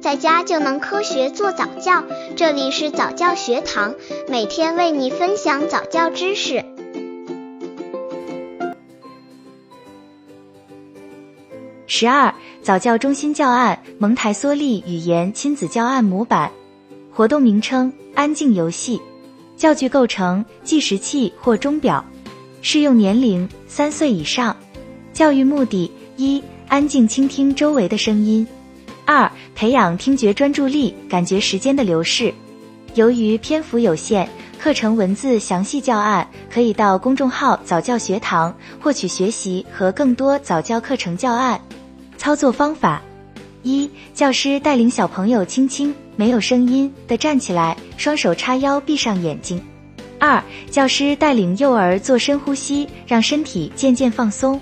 [0.00, 2.02] 在家就能科学做早教。
[2.34, 3.94] 这里是早教学堂，
[4.28, 6.64] 每天为你分享早教知识。
[11.86, 16.50] 十二早教中心教案蒙台梭利语言亲子教案模板，
[17.12, 19.00] 活动名称：安静游戏，
[19.56, 22.02] 教具构成：计时器或钟表，
[22.62, 24.56] 适用年龄：三岁以上，
[25.12, 26.42] 教育目的：一。
[26.68, 28.46] 安静倾听周围的声音。
[29.12, 32.32] 二、培养听觉专注力，感觉时间的流逝。
[32.94, 41.60] 由于篇幅有限，课程文字详细教案可以到公众号早教学堂获取学习和更多早教课程教案。
[42.18, 43.02] 操作方法：
[43.64, 49.60] 一、教师带领小朋友轻轻、没有声音的站起来，双手叉腰，闭上眼睛。
[50.20, 50.40] 二、
[50.70, 54.60] 教师带领幼儿做深呼吸，让身体渐渐放松。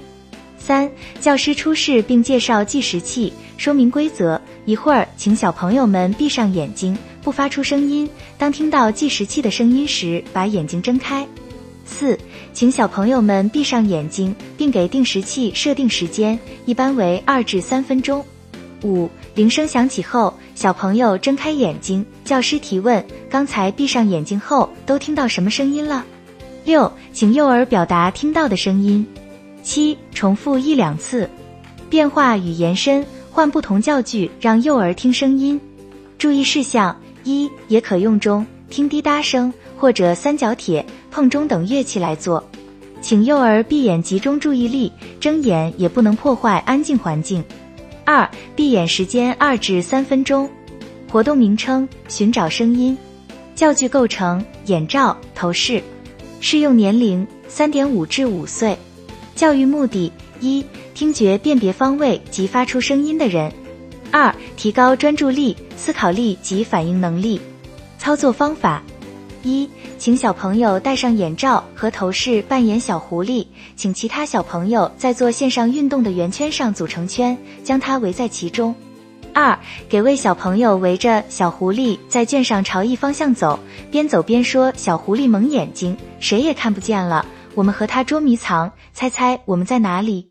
[0.58, 0.90] 三、
[1.20, 4.40] 教师出示并介绍计时器，说明规则。
[4.66, 8.08] 一会儿，请小朋友们闭上眼睛，不发出声音。
[8.36, 11.26] 当听到计时器的声音时，把眼睛睁开。
[11.86, 12.18] 四、
[12.52, 18.22] 请小朋友们闭上眼睛，并给定时器设定时间，一般为二至三分钟。
[18.84, 26.04] 五、铃声响起后，小朋友睁开眼睛，教师提问：刚才闭上眼睛后都听到什么声音了？
[26.64, 29.06] 六、请幼儿表达听到的声音。
[29.68, 31.28] 七，重复一两次，
[31.90, 35.60] 变化与延伸，换不同教具让幼儿听声音。
[36.16, 42.42] 注意事项：一，也可用钟、听滴答声或者三角铁、碰钟等乐器来做。
[43.02, 47.44] 请幼儿闭眼集中注意力，睁眼也不能破坏安静环境。
[48.06, 50.48] 二，闭眼时间二至三分钟。
[51.12, 52.96] 活动名称：寻找声音。
[53.54, 55.82] 教具构成：眼罩、头饰。
[56.40, 58.74] 适用年龄：三点五至五岁。
[59.38, 63.48] 教育目的：一、听觉辨别方位及发出声音的人；
[64.10, 67.40] 二、提高专注力、思考力及反应能力。
[67.98, 68.82] 操作方法：
[69.44, 78.74] 一、请小朋友戴上眼罩和头饰，扮演小狐狸，请其他小朋友在做线上运动的圆圈上组成圈，将它围在其中。
[79.32, 79.56] 二、
[79.88, 83.56] 给位小朋友围着小狐狸在卷上朝一方向走，
[83.88, 87.24] 边走边说：“小狐狸蒙眼睛，谁也看不见了。”
[87.58, 90.28] 我们和他捉迷藏，猜猜我们在哪里？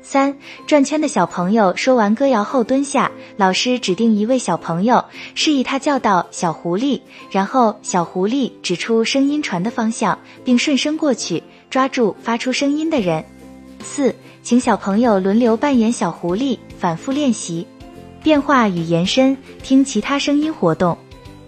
[0.00, 7.00] 三转圈的小朋友说完歌谣后蹲下，老师指定一位小朋友，示意他叫到小狐狸，
[7.32, 13.24] 然后小狐狸指出声音传的方向，并顺声过去抓住发出声音的人。
[13.82, 14.14] 四，
[14.44, 17.66] 请小朋友轮流扮演小狐狸，反复练习
[18.22, 20.96] 变化与延伸，听其他声音活动。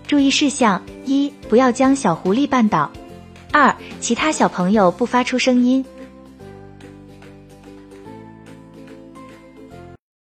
[0.08, 2.90] 注意事项：一，不要将小狐狸绊倒。
[3.52, 5.84] 二，其他小朋友不发出声音，